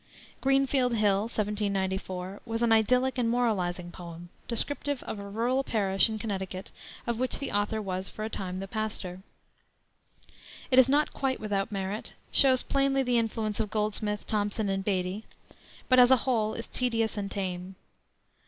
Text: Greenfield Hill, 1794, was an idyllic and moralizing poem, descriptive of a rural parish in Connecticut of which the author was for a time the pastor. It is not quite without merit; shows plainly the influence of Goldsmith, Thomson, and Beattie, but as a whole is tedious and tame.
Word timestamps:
Greenfield 0.41 0.95
Hill, 0.95 1.19
1794, 1.25 2.41
was 2.43 2.63
an 2.63 2.71
idyllic 2.71 3.19
and 3.19 3.29
moralizing 3.29 3.91
poem, 3.91 4.29
descriptive 4.47 5.03
of 5.03 5.19
a 5.19 5.29
rural 5.29 5.63
parish 5.63 6.09
in 6.09 6.17
Connecticut 6.17 6.71
of 7.05 7.19
which 7.19 7.37
the 7.37 7.51
author 7.51 7.79
was 7.79 8.09
for 8.09 8.25
a 8.25 8.27
time 8.31 8.59
the 8.59 8.67
pastor. 8.67 9.21
It 10.71 10.79
is 10.79 10.89
not 10.89 11.13
quite 11.13 11.39
without 11.39 11.71
merit; 11.71 12.13
shows 12.31 12.63
plainly 12.63 13.03
the 13.03 13.19
influence 13.19 13.59
of 13.59 13.69
Goldsmith, 13.69 14.25
Thomson, 14.25 14.69
and 14.69 14.83
Beattie, 14.83 15.25
but 15.87 15.99
as 15.99 16.09
a 16.09 16.17
whole 16.25 16.55
is 16.55 16.65
tedious 16.65 17.15
and 17.15 17.29
tame. 17.29 17.75